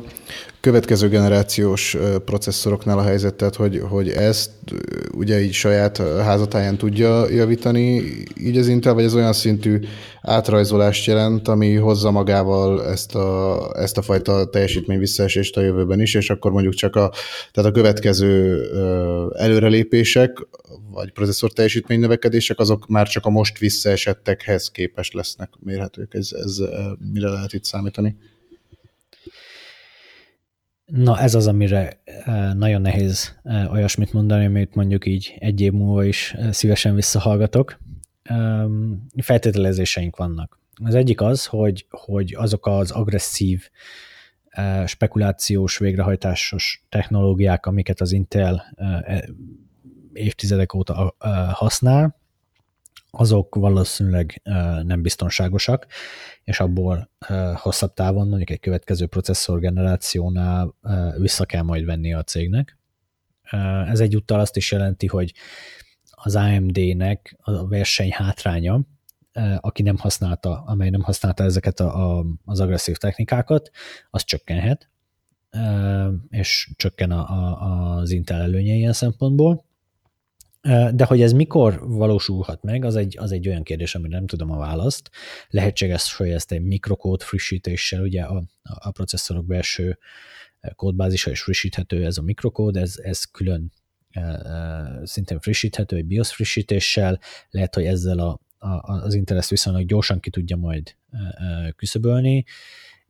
[0.60, 4.50] következő generációs processzoroknál a helyzet, tehát hogy, hogy ezt
[5.12, 8.02] ugye így saját házatáján tudja javítani
[8.40, 9.80] így az Intel, vagy ez olyan szintű
[10.22, 16.14] átrajzolást jelent, ami hozza magával ezt a, ezt a fajta teljesítmény visszaesést a jövőben is,
[16.14, 17.12] és akkor mondjuk csak a,
[17.52, 18.62] tehát a következő
[19.36, 20.46] előrelépések,
[20.90, 26.14] vagy processzor teljesítmény növekedések, azok már csak a most visszaesettekhez képes lesznek mérhetők.
[26.14, 26.58] Ez, ez
[27.12, 28.16] mire lehet itt számítani?
[30.84, 32.02] Na ez az, amire
[32.54, 33.38] nagyon nehéz
[33.72, 37.78] olyasmit mondani, amit mondjuk így egy év múlva is szívesen visszahallgatok.
[39.16, 40.58] Feltételezéseink vannak.
[40.84, 43.68] Az egyik az, hogy, hogy azok az agresszív
[44.86, 49.28] spekulációs, végrehajtásos technológiák, amiket az Intel e,
[50.12, 51.14] évtizedek óta
[51.52, 52.18] használ,
[53.10, 54.40] azok valószínűleg
[54.82, 55.86] nem biztonságosak,
[56.44, 57.10] és abból
[57.54, 60.74] hosszabb távon, mondjuk egy következő processzor generációnál
[61.18, 62.78] vissza kell majd venni a cégnek.
[63.86, 65.32] Ez egyúttal azt is jelenti, hogy
[66.22, 68.80] az AMD-nek a verseny hátránya,
[69.60, 73.70] aki nem használta, amely nem használta ezeket a, a, az agresszív technikákat,
[74.10, 74.90] az csökkenhet,
[76.28, 79.64] és csökken a, a, az Intel előnye ilyen szempontból.
[80.92, 84.50] De hogy ez mikor valósulhat meg, az egy, az egy olyan kérdés, amire nem tudom
[84.50, 85.10] a választ.
[85.48, 89.98] Lehetséges, hogy ezt egy mikrokód frissítéssel, ugye a, a processzorok belső
[90.74, 93.72] kódbázisa is frissíthető, ez a mikrokód, ez, ez külön
[95.02, 97.20] szintén frissíthető, egy BIOS frissítéssel,
[97.50, 100.96] lehet, hogy ezzel a, a, az Intel viszonylag gyorsan ki tudja majd
[101.76, 102.44] küszöbölni,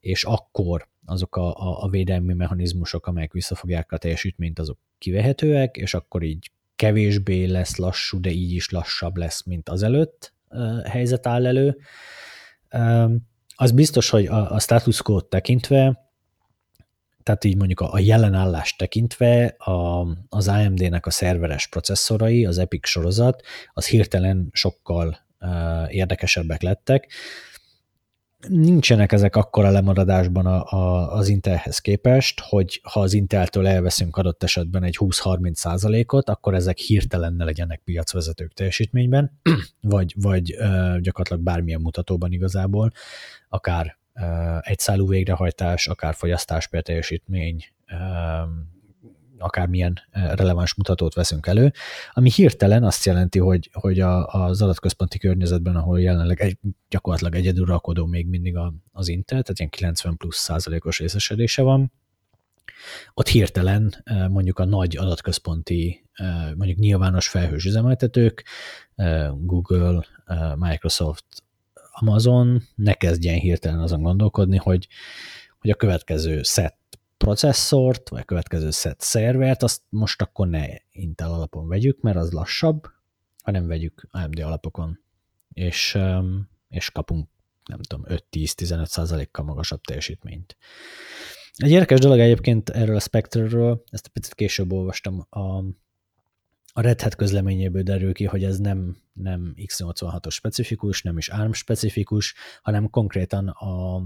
[0.00, 5.94] és akkor azok a, a, a védelmi mechanizmusok, amelyek visszafogják a teljesítményt, azok kivehetőek, és
[5.94, 10.34] akkor így kevésbé lesz lassú, de így is lassabb lesz, mint az előtt
[10.84, 11.78] helyzet áll elő.
[13.54, 16.10] Az biztos, hogy a, a status quo tekintve,
[17.22, 22.59] tehát így mondjuk a, a jelen állást tekintve a, az AMD-nek a szerveres processzorai, az
[22.59, 27.12] EPIC sorozat, az hirtelen sokkal uh, érdekesebbek lettek.
[28.48, 34.42] Nincsenek ezek akkora lemaradásban a, a, az Intelhez képest, hogy ha az Inteltől elveszünk adott
[34.42, 39.40] esetben egy 20-30 százalékot, akkor ezek hirtelen ne legyenek piacvezetők teljesítményben,
[39.80, 42.92] vagy, vagy ö, gyakorlatilag bármilyen mutatóban igazából,
[43.48, 43.98] akár
[44.61, 47.64] egyszálú végrehajtás, akár fogyasztás per teljesítmény,
[49.38, 51.72] akármilyen releváns mutatót veszünk elő,
[52.12, 58.06] ami hirtelen azt jelenti, hogy, hogy a, az adatközponti környezetben, ahol jelenleg egy, gyakorlatilag egyeduralkodó
[58.06, 58.56] még mindig
[58.92, 61.92] az Intel, tehát ilyen 90 plusz százalékos részesedése van,
[63.14, 66.09] ott hirtelen mondjuk a nagy adatközponti,
[66.56, 68.44] mondjuk nyilvános felhős üzemeltetők,
[69.35, 70.04] Google,
[70.56, 71.24] Microsoft,
[71.90, 74.88] Amazon ne kezdjen hirtelen azon gondolkodni, hogy,
[75.59, 76.76] hogy a következő set
[77.16, 82.33] processzort, vagy a következő set szervert, azt most akkor ne Intel alapon vegyük, mert az
[82.33, 82.87] lassabb,
[83.42, 85.00] hanem vegyük AMD alapokon,
[85.53, 85.98] és,
[86.68, 87.29] és kapunk
[87.64, 90.57] nem tudom, 5-10-15 százalékkal magasabb teljesítményt.
[91.57, 95.64] Egy érdekes dolog egyébként erről a Spectre-ről, ezt a picit később olvastam, a,
[96.72, 101.52] a Red Hat közleményéből derül ki, hogy ez nem, nem x86-os specifikus, nem is ARM
[101.52, 104.02] specifikus, hanem konkrétan a,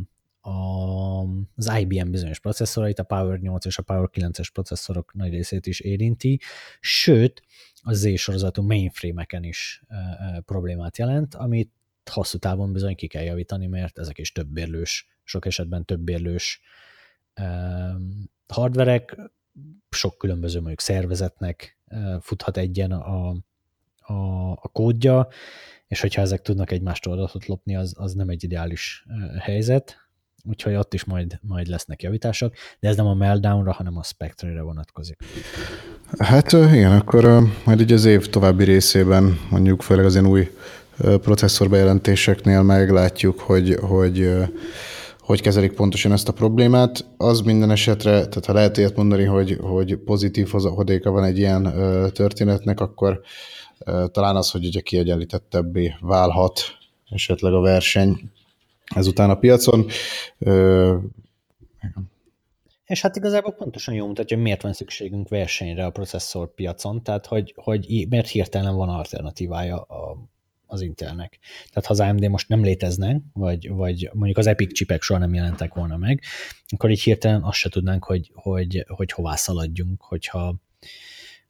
[1.55, 5.81] az IBM bizonyos processzorait, a Power 8 és a Power 9-es processzorok nagy részét is
[5.81, 6.41] érinti,
[6.81, 7.43] sőt,
[7.83, 11.73] a Z sorozatú mainframe-eken is e, e, problémát jelent, amit
[12.11, 16.61] hosszú távon bizony ki kell javítani, mert ezek is többérlős, sok esetben többérlős
[17.35, 17.45] e,
[18.49, 19.17] hardverek,
[19.91, 21.79] sok különböző mondjuk szervezetnek
[22.21, 23.29] futhat egyen a,
[23.97, 24.15] a,
[24.51, 25.29] a kódja,
[25.87, 29.05] és hogyha ezek tudnak egymástól adatot lopni, az, az nem egy ideális
[29.41, 29.97] helyzet,
[30.49, 34.63] úgyhogy ott is majd, majd lesznek javítások, de ez nem a Meltdownra, hanem a Spectre-re
[34.63, 35.17] vonatkozik.
[36.19, 40.51] Hát igen, akkor majd ugye az év további részében, mondjuk főleg az ilyen új
[40.97, 44.31] processzor bejelentéseknél meglátjuk, hogy, hogy
[45.25, 47.07] hogy kezelik pontosan ezt a problémát.
[47.17, 51.73] Az minden esetre, tehát ha lehet ilyet mondani, hogy, hogy pozitív hozadéka van egy ilyen
[52.13, 53.21] történetnek, akkor
[54.13, 56.61] talán az, hogy ugye kiegyenlítettebbé válhat
[57.11, 58.31] esetleg a verseny
[58.95, 59.87] ezután a piacon.
[60.39, 60.97] Ö,
[62.85, 67.27] és hát igazából pontosan jó mutatja, hogy miért van szükségünk versenyre a processzor piacon, tehát
[67.27, 70.17] hogy, hogy miért hirtelen van alternatívája a,
[70.75, 71.39] az Intelnek.
[71.69, 75.35] Tehát ha az AMD most nem létezne, vagy, vagy mondjuk az Epic csipek soha nem
[75.35, 76.23] jelentek volna meg,
[76.69, 80.63] akkor így hirtelen azt se tudnánk, hogy, hogy, hogy hová szaladjunk, hogyha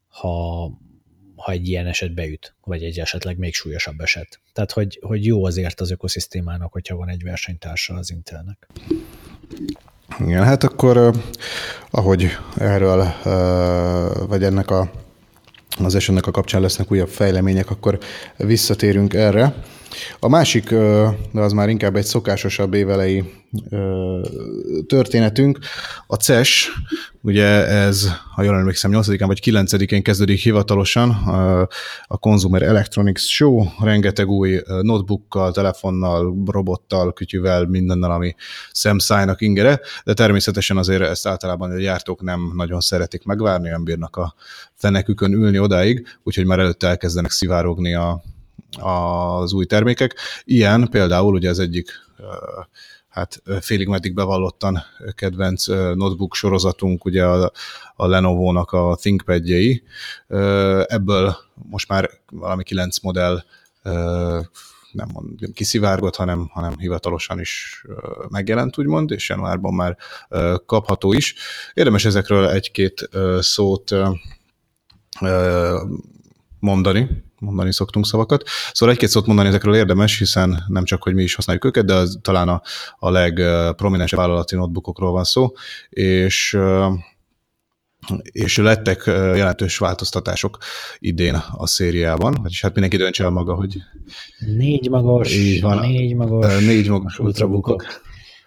[0.08, 0.70] ha
[1.37, 4.40] ha egy ilyen eset beüt, vagy egy esetleg még súlyosabb eset.
[4.52, 8.68] Tehát, hogy, hogy jó azért az ökoszisztémának, hogyha van egy versenytársa az Intelnek.
[10.18, 11.14] Igen, hát akkor
[11.90, 13.06] ahogy erről,
[14.26, 14.90] vagy ennek a,
[15.82, 17.98] az esetnek a kapcsán lesznek újabb fejlemények, akkor
[18.37, 19.54] visszatérünk erre.
[20.20, 20.68] A másik,
[21.32, 23.24] de az már inkább egy szokásosabb évelei
[24.87, 25.58] történetünk,
[26.06, 26.70] a CES,
[27.20, 31.11] ugye ez, ha jól emlékszem, 8-án vagy 9-én kezdődik hivatalosan
[32.07, 38.35] a Consumer Electronics Show, rengeteg új notebookkal, telefonnal, robottal, kütyüvel, mindennel, ami
[38.73, 44.16] szemszájnak ingere, de természetesen azért ezt általában a gyártók nem nagyon szeretik megvárni, nem bírnak
[44.16, 44.35] a
[44.75, 48.23] fenekükön ülni odáig, úgyhogy már előtte elkezdenek szivárogni a,
[48.81, 50.16] az új termékek.
[50.44, 51.90] Ilyen például ugye az egyik
[53.14, 54.83] hát félig meddig bevallottan
[55.14, 57.53] kedvenc notebook sorozatunk, ugye a,
[57.96, 59.83] a Lenovo-nak a ThinkPad-jei.
[60.87, 63.42] Ebből most már valami kilenc modell
[64.92, 67.85] nem mondom, kiszivárgott, hanem, hanem hivatalosan is
[68.29, 69.96] megjelent, úgymond, és januárban már
[70.66, 71.35] kapható is.
[71.74, 73.94] Érdemes ezekről egy-két szót
[76.59, 78.42] mondani, mondani szoktunk szavakat.
[78.73, 81.94] Szóval egy-két szót mondani ezekről érdemes, hiszen nem csak, hogy mi is használjuk őket, de
[81.94, 82.62] az talán a,
[82.99, 85.53] a legprominensebb vállalati notebookokról van szó,
[85.88, 86.59] és
[88.23, 90.59] és lettek jelentős változtatások
[90.99, 93.77] idén a szériában, vagyis hát mindenki döntse el maga, hogy...
[94.57, 97.85] Négy magos, van, négy magos, négy magos ultrabookok.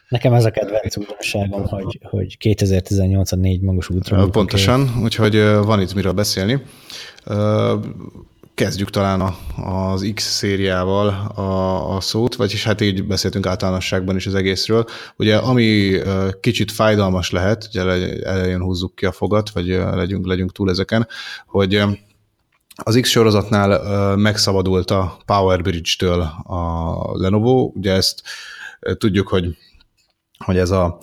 [0.10, 4.32] Nekem ez a kedvenc újdonságom, hogy, hogy 2018 a négy magos ultrabookok.
[4.32, 6.62] Pontosan, úgyhogy van itt miről beszélni.
[8.58, 9.36] Kezdjük talán a,
[9.91, 14.86] az X szériával a, a szót, vagyis hát így beszéltünk általánosságban is az egészről.
[15.17, 15.98] Ugye ami
[16.39, 17.82] kicsit fájdalmas lehet, ugye
[18.24, 21.08] elején húzzuk ki a fogat, vagy legyünk, legyünk túl ezeken,
[21.48, 21.82] hogy
[22.76, 28.22] az X sorozatnál megszabadult a Power Bridge-től a Lenovo, ugye ezt
[28.98, 29.58] tudjuk, hogy,
[30.46, 30.98] hogy ez a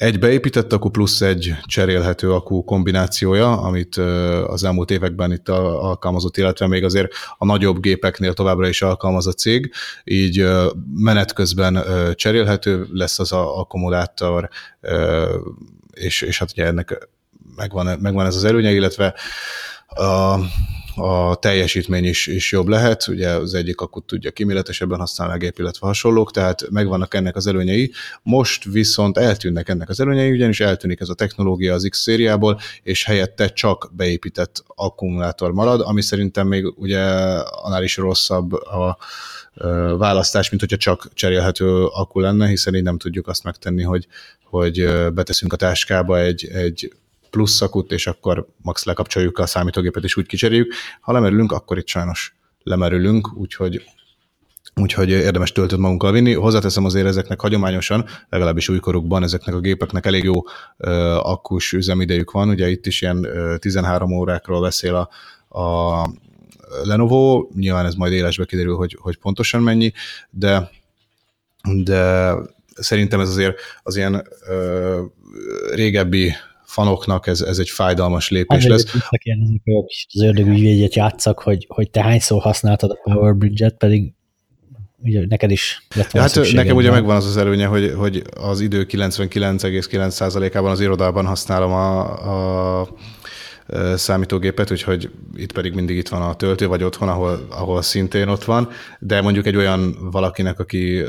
[0.00, 3.96] egy beépített akku plusz egy cserélhető akku kombinációja, amit
[4.46, 9.32] az elmúlt években itt alkalmazott, illetve még azért a nagyobb gépeknél továbbra is alkalmaz a
[9.32, 9.72] cég,
[10.04, 10.46] így
[10.94, 11.84] menet közben
[12.14, 14.48] cserélhető lesz az a akkumulátor,
[15.92, 17.08] és, és hát ugye ennek
[17.56, 19.14] megvan, megvan ez az előnye, illetve
[19.86, 20.34] a,
[20.96, 25.58] a teljesítmény is, is jobb lehet, ugye az egyik akut tudja kiméletesebben használni a gép,
[25.58, 27.92] illetve hasonlók, tehát megvannak ennek az előnyei.
[28.22, 33.04] Most viszont eltűnnek ennek az előnyei, ugyanis eltűnik ez a technológia az X szériából, és
[33.04, 37.00] helyette csak beépített akkumulátor marad, ami szerintem még ugye
[37.40, 38.98] annál is rosszabb a
[39.98, 44.06] választás, mint hogyha csak cserélhető akku lenne, hiszen így nem tudjuk azt megtenni, hogy,
[44.44, 46.92] hogy beteszünk a táskába egy, egy
[47.30, 50.72] plusz szakut, és akkor max lekapcsoljuk a számítógépet, és úgy kicseréljük.
[51.00, 53.82] Ha lemerülünk, akkor itt sajnos lemerülünk, úgyhogy
[54.74, 56.34] úgyhogy érdemes töltőt magunkkal vinni.
[56.34, 60.42] Hozzáteszem azért ezeknek hagyományosan, legalábbis újkorukban ezeknek a gépeknek elég jó
[61.18, 63.26] akkus üzemidejük van, ugye itt is ilyen
[63.58, 64.94] 13 órákról beszél
[65.48, 66.08] a, a
[66.82, 69.92] Lenovo, nyilván ez majd élesbe kiderül, hogy, hogy pontosan mennyi,
[70.30, 70.70] de
[71.84, 72.34] de
[72.74, 75.02] szerintem ez azért az ilyen ö,
[75.72, 76.32] régebbi
[76.70, 78.84] fanoknak ez, ez egy fájdalmas lépés hát, lesz.
[79.10, 79.74] Kérdezik, hogy
[80.12, 84.12] az ördögügyvédjet játszak, hogy, hogy te hányszor használtad a Power Bridge-et, pedig
[85.02, 88.60] ugye neked is lett volna Hát nekem ugye megvan az az előnye, hogy, hogy az
[88.60, 92.88] idő 99,9%-ában az irodában használom a, a
[93.94, 98.44] számítógépet, úgyhogy itt pedig mindig itt van a töltő, vagy otthon, ahol, ahol szintén ott
[98.44, 101.02] van, de mondjuk egy olyan valakinek, aki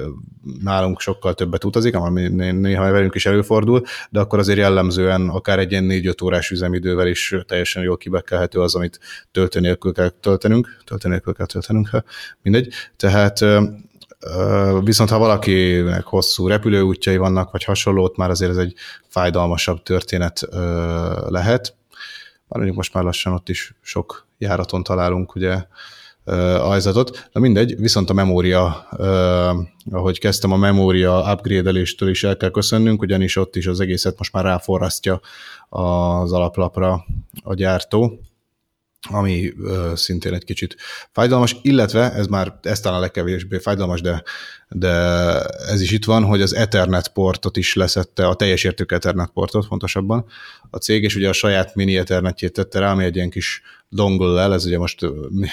[0.63, 5.71] nálunk sokkal többet utazik, ami néha velünk is előfordul, de akkor azért jellemzően akár egy
[5.71, 9.00] ilyen 4-5 órás üzemidővel is teljesen jól kibekkelhető az, amit
[9.32, 11.89] töltő nélkül kell töltenünk, töltő nélkül kell töltenünk,
[12.41, 12.74] mindegy.
[12.97, 13.45] Tehát
[14.84, 18.74] Viszont ha valakinek hosszú repülőútjai vannak, vagy hasonlót, már azért ez egy
[19.08, 20.47] fájdalmasabb történet
[21.28, 21.76] lehet.
[22.56, 25.66] Mondjuk most már lassan ott is sok járaton találunk ugye
[26.60, 27.30] ajzatot.
[27.32, 28.88] Na mindegy, viszont a memória,
[29.92, 34.34] ahogy kezdtem, a memória upgrade-eléstől is el kell köszönnünk, ugyanis ott is az egészet most
[34.34, 35.20] már ráforrasztja
[35.70, 37.06] az alaplapra
[37.44, 38.20] a gyártó,
[39.10, 40.76] ami ö, szintén egy kicsit
[41.12, 44.24] fájdalmas, illetve ez már, ez talán a legkevésbé fájdalmas, de,
[44.70, 44.90] de
[45.44, 49.66] ez is itt van, hogy az Ethernet portot is leszette, a teljes értékű Ethernet portot
[49.66, 50.26] fontosabban
[50.70, 54.54] a cég, és ugye a saját mini Ethernetjét tette rá, ami egy ilyen kis dongle
[54.54, 55.00] ez ugye most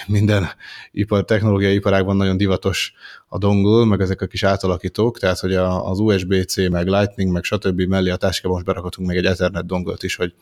[0.07, 0.49] minden
[0.93, 2.93] ipar, technológiai iparágban nagyon divatos
[3.29, 7.81] a dongle, meg ezek a kis átalakítók, tehát hogy az USB-C, meg Lightning, meg stb.
[7.81, 10.35] mellé a táskába most berakhatunk még egy Ethernet dongle is, hogy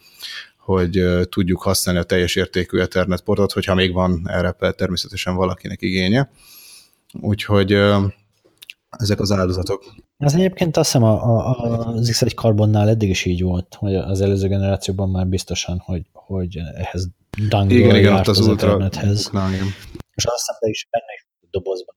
[0.67, 6.31] hogy tudjuk használni a teljes értékű Ethernet portot, hogyha még van erre természetesen valakinek igénye.
[7.21, 7.73] Úgyhogy
[8.91, 9.85] ezek az áldozatok.
[10.19, 14.21] Ez egyébként azt hiszem a, a, az X1 karbonnál eddig is így volt, hogy az
[14.21, 17.09] előző generációban már biztosan, hogy, hogy ehhez
[17.49, 19.29] dangle igen, igen, ott az, az ultra, internethez.
[19.33, 19.67] Na, igen.
[20.15, 21.95] És azt hiszem, is benne is dobozban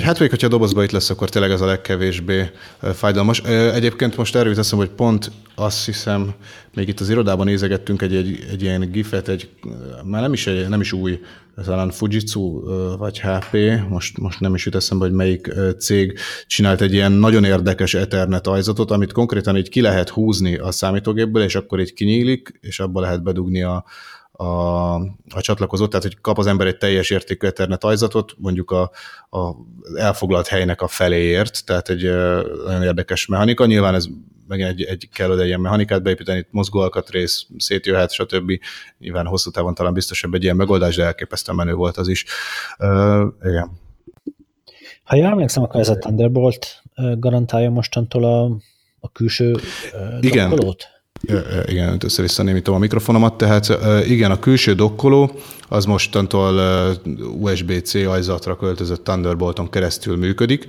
[0.00, 2.50] Hát még, hogyha a dobozba itt lesz, akkor tényleg ez a legkevésbé
[2.94, 3.40] fájdalmas.
[3.74, 6.34] Egyébként most erről teszem, hogy pont azt hiszem,
[6.74, 9.48] még itt az irodában nézegettünk egy, egy, egy ilyen gifet, egy,
[10.04, 11.20] már nem is, egy, nem is új,
[11.64, 12.60] talán Fujitsu
[12.96, 13.56] vagy HP,
[13.88, 18.46] most, most nem is jut eszembe, hogy melyik cég csinált egy ilyen nagyon érdekes Ethernet
[18.46, 23.00] ajzatot, amit konkrétan így ki lehet húzni a számítógépből, és akkor így kinyílik, és abba
[23.00, 23.84] lehet bedugni a,
[24.32, 24.94] a,
[25.28, 28.90] a csatlakozót, tehát hogy kap az ember egy teljes értékű Ethernet ajzatot, mondjuk a,
[29.30, 29.54] a
[29.94, 32.02] elfoglalt helynek a feléért, tehát egy
[32.64, 33.66] nagyon érdekes mechanika.
[33.66, 34.06] Nyilván ez
[34.48, 38.52] meg egy, egy kell oda ilyen mechanikát beépíteni, itt mozgóalkatrész szétjöhet, stb.
[38.98, 42.24] Nyilván hosszú távon talán biztosabb egy ilyen megoldás, de elképesztően menő volt az is.
[42.78, 43.80] Uh, igen.
[45.04, 46.82] Ha jól emlékszem, akkor ez a Thunderbolt
[47.18, 48.44] garantálja mostantól a,
[49.00, 49.56] a külső
[50.20, 50.48] Igen.
[50.48, 50.86] Dokkolót?
[51.66, 53.68] Igen, össze-vissza némítom a mikrofonomat, tehát
[54.06, 55.30] igen, a külső dokkoló
[55.68, 56.60] az mostantól
[57.40, 60.66] USB-C ajzatra költözött Thunderbolton keresztül működik.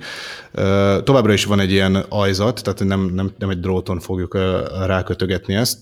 [1.04, 4.38] Továbbra is van egy ilyen ajzat, tehát nem, nem, nem egy dróton fogjuk
[4.86, 5.78] rákötögetni ezt,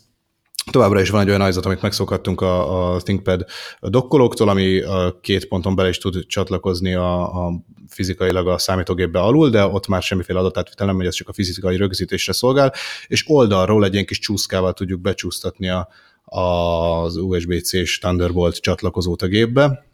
[0.70, 3.44] Továbbra is van egy olyan ajzat, amit megszokhattunk a, a ThinkPad
[3.80, 7.52] dokkolóktól, ami a két ponton bele is tud csatlakozni a, a
[7.88, 11.76] fizikailag a számítógépbe alul, de ott már semmiféle adatátvitel nem megy, ez csak a fizikai
[11.76, 12.72] rögzítésre szolgál,
[13.06, 15.88] és oldalról egy ilyen kis csúszkával tudjuk becsúsztatni a,
[16.24, 19.91] az USB-C-s Thunderbolt csatlakozót a gépbe,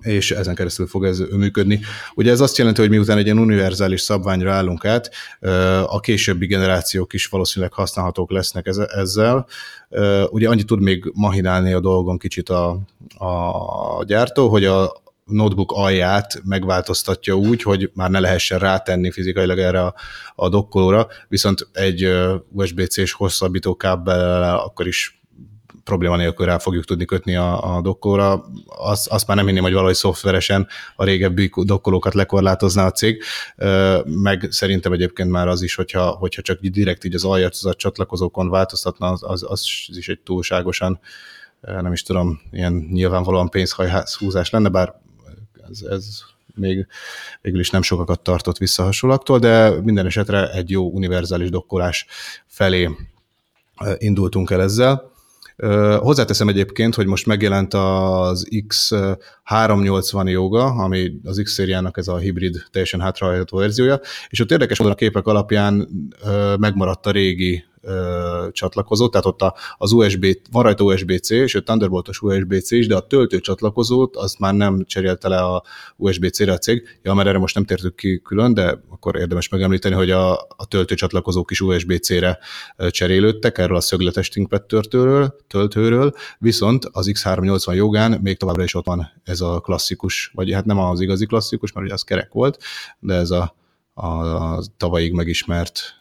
[0.00, 1.80] és ezen keresztül fog ez működni.
[2.14, 5.10] Ugye ez azt jelenti, hogy miután egy ilyen univerzális szabványra állunk át,
[5.86, 8.66] a későbbi generációk is valószínűleg használhatók lesznek
[8.96, 9.46] ezzel.
[10.30, 12.68] Ugye annyit tud még mahinálni a dolgon kicsit a,
[13.18, 14.92] a gyártó, hogy a,
[15.28, 19.94] notebook alját megváltoztatja úgy, hogy már ne lehessen rátenni fizikailag erre a,
[20.34, 22.08] a dokkolóra, viszont egy
[22.52, 25.17] USB-C-s hosszabbító kábel akkor is
[25.88, 28.44] probléma nélkül rá fogjuk tudni kötni a, a dokkóra.
[28.66, 33.22] Azt, azt már nem hinném, hogy valahogy szoftveresen a régebbi dokkolókat lekorlátozná a cég,
[34.04, 39.10] meg szerintem egyébként már az is, hogyha, hogyha csak direkt így az alját csatlakozókon változtatna,
[39.10, 41.00] az, az, az is egy túlságosan
[41.60, 44.94] nem is tudom, ilyen nyilvánvalóan pénzhajhúzás lenne, bár
[45.70, 46.04] ez, ez
[46.54, 46.86] még
[47.40, 52.06] végül is nem sokakat tartott vissza hasonlaktól, de minden esetre egy jó univerzális dokkolás
[52.46, 52.90] felé
[53.98, 55.16] indultunk el ezzel.
[55.98, 62.62] Hozzáteszem egyébként, hogy most megjelent az X380 joga, ami az X szériának ez a hibrid,
[62.70, 65.88] teljesen hátrahajtó verziója, és ott érdekes módon a képek alapján
[66.58, 67.64] megmaradt a régi
[68.52, 69.40] csatlakozó, tehát ott
[69.76, 74.54] az USB, van rajta USB-C, a Thunderboltos USB-C is, de a töltő csatlakozót azt már
[74.54, 75.62] nem cserélte le a
[75.96, 76.98] USB-C-re a cég.
[77.02, 80.66] Ja, mert erre most nem tértük ki külön, de akkor érdemes megemlíteni, hogy a, a
[80.68, 82.38] töltő csatlakozók is USB-C-re
[82.90, 88.86] cserélődtek, erről a szögletes ThinkPad töltőről, töltőről, viszont az X380 jogán még továbbra is ott
[88.86, 92.58] van ez a klasszikus, vagy hát nem az igazi klasszikus, mert ugye az kerek volt,
[92.98, 93.56] de ez a
[93.98, 95.96] a tavalyig megismert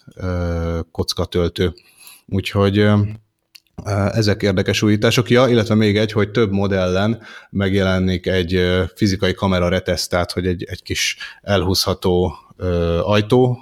[0.92, 1.74] kockatöltő.
[2.28, 2.90] Úgyhogy
[4.12, 5.30] ezek érdekes újítások.
[5.30, 8.62] Ja, illetve még egy, hogy több modellen megjelenik egy
[8.96, 12.34] fizikai kamera retesztát, hogy egy, egy kis elhúzható
[13.02, 13.60] ajtó,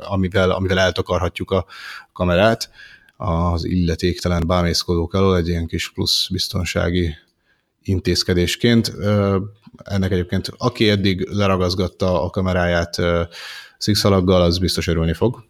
[0.00, 1.66] amivel, amivel eltakarhatjuk a
[2.12, 2.70] kamerát
[3.16, 7.14] az illetéktelen bámészkodók elől, egy ilyen kis plusz biztonsági
[7.82, 8.92] intézkedésként.
[9.76, 12.96] Ennek egyébként, aki eddig leragazgatta a kameráját
[13.78, 15.44] szikszalaggal, az biztos örülni fog,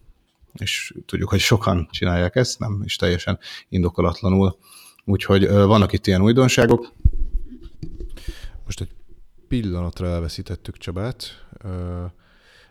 [0.53, 4.59] és tudjuk, hogy sokan csinálják ezt, nem is teljesen indokolatlanul.
[5.05, 6.93] Úgyhogy vannak itt ilyen újdonságok.
[8.65, 8.91] Most egy
[9.49, 11.47] pillanatra elveszítettük Csabát,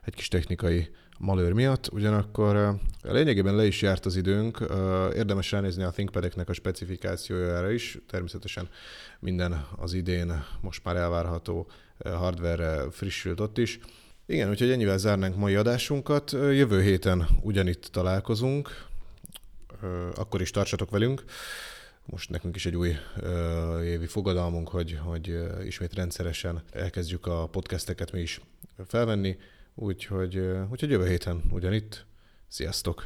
[0.03, 0.89] egy kis technikai
[1.19, 4.59] malőr miatt, ugyanakkor lényegében le is járt az időnk,
[5.15, 8.69] érdemes ránézni a ThinkPad-eknek a specifikációjára is, természetesen
[9.19, 11.67] minden az idén most már elvárható
[12.03, 13.79] hardware frissült ott is.
[14.25, 16.31] Igen, úgyhogy ennyivel zárnánk mai adásunkat.
[16.31, 18.85] Jövő héten ugyanitt találkozunk,
[20.15, 21.23] akkor is tartsatok velünk.
[22.05, 22.95] Most nekünk is egy új
[23.83, 28.41] évi fogadalmunk, hogy, hogy ismét rendszeresen elkezdjük a podcasteket mi is
[28.87, 29.37] felvenni.
[29.75, 30.37] Úgyhogy,
[30.71, 32.05] úgyhogy jövő héten ugyanitt.
[32.47, 33.03] Sziasztok!